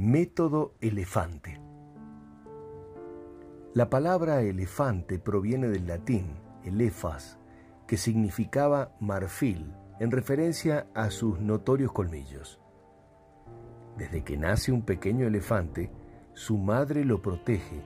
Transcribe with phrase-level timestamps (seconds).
[0.00, 1.60] Método elefante.
[3.74, 7.40] La palabra elefante proviene del latín elefas,
[7.88, 12.60] que significaba marfil, en referencia a sus notorios colmillos.
[13.96, 15.90] Desde que nace un pequeño elefante,
[16.32, 17.82] su madre lo protege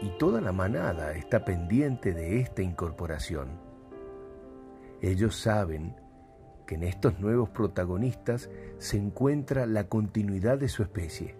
[0.00, 3.60] y toda la manada está pendiente de esta incorporación.
[5.02, 5.94] Ellos saben
[6.66, 11.34] que en estos nuevos protagonistas se encuentra la continuidad de su especie.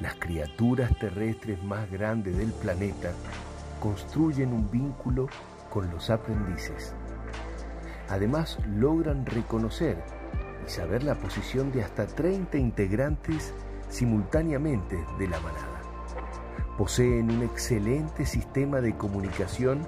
[0.00, 3.12] Las criaturas terrestres más grandes del planeta
[3.80, 5.28] construyen un vínculo
[5.70, 6.94] con los aprendices.
[8.08, 9.96] Además, logran reconocer
[10.66, 13.52] y saber la posición de hasta 30 integrantes
[13.88, 15.80] simultáneamente de la manada.
[16.78, 19.80] Poseen un excelente sistema de comunicación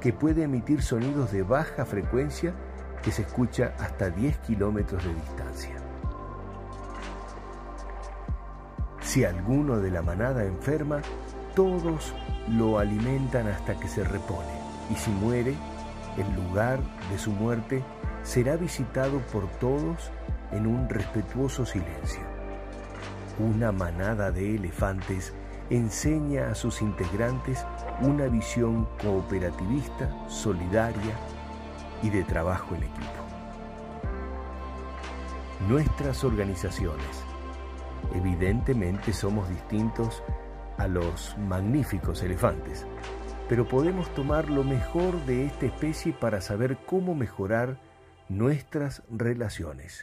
[0.00, 2.54] que puede emitir sonidos de baja frecuencia
[3.02, 5.76] que se escucha hasta 10 kilómetros de distancia.
[9.00, 11.00] Si alguno de la manada enferma,
[11.54, 12.12] todos
[12.48, 15.54] lo alimentan hasta que se repone y si muere,
[16.16, 17.82] el lugar de su muerte
[18.22, 20.10] será visitado por todos
[20.52, 22.22] en un respetuoso silencio.
[23.38, 25.32] Una manada de elefantes
[25.70, 27.64] enseña a sus integrantes
[28.00, 31.14] una visión cooperativista, solidaria
[32.02, 33.26] y de trabajo en equipo.
[35.68, 37.24] Nuestras organizaciones,
[38.14, 40.22] evidentemente somos distintos
[40.78, 42.86] a los magníficos elefantes,
[43.48, 47.78] pero podemos tomar lo mejor de esta especie para saber cómo mejorar
[48.28, 50.02] nuestras relaciones.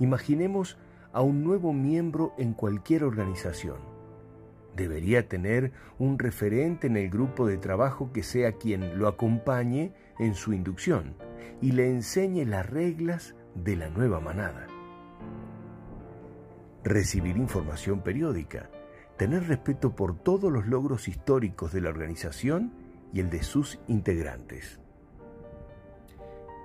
[0.00, 0.78] Imaginemos
[1.12, 3.92] a un nuevo miembro en cualquier organización
[4.76, 10.34] Debería tener un referente en el grupo de trabajo que sea quien lo acompañe en
[10.34, 11.14] su inducción
[11.60, 14.66] y le enseñe las reglas de la nueva manada.
[16.84, 18.70] Recibir información periódica,
[19.16, 22.72] tener respeto por todos los logros históricos de la organización
[23.12, 24.80] y el de sus integrantes.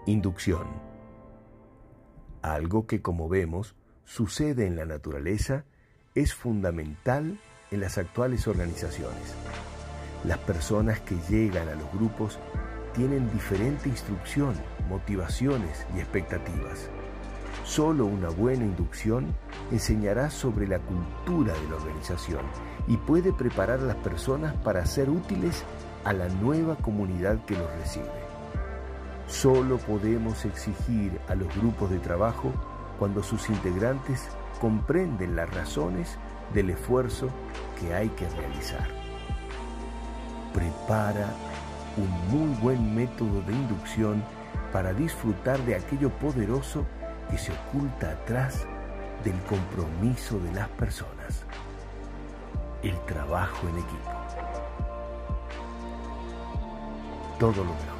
[0.05, 0.67] Inducción.
[2.41, 3.75] Algo que como vemos
[4.05, 5.65] sucede en la naturaleza
[6.15, 7.39] es fundamental
[7.71, 9.35] en las actuales organizaciones.
[10.23, 12.39] Las personas que llegan a los grupos
[12.97, 14.55] tienen diferente instrucción,
[14.89, 16.89] motivaciones y expectativas.
[17.63, 19.27] Solo una buena inducción
[19.71, 22.41] enseñará sobre la cultura de la organización
[22.87, 25.63] y puede preparar a las personas para ser útiles
[26.05, 28.09] a la nueva comunidad que los recibe.
[29.27, 32.51] Solo podemos exigir a los grupos de trabajo
[32.97, 34.27] cuando sus integrantes
[34.59, 36.17] comprenden las razones
[36.53, 37.29] del esfuerzo
[37.79, 38.87] que hay que realizar.
[40.53, 41.29] Prepara
[41.97, 44.23] un muy buen método de inducción
[44.71, 46.85] para disfrutar de aquello poderoso
[47.29, 48.65] que se oculta atrás
[49.23, 51.43] del compromiso de las personas,
[52.83, 54.11] el trabajo en equipo.
[57.39, 57.96] Todo lo mejor.